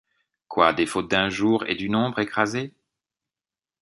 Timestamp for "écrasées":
2.17-2.73